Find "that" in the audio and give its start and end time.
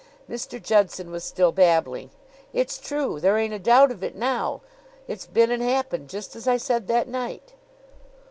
6.87-7.07